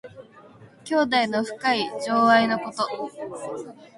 [0.83, 2.87] 兄弟の深い情愛のこと。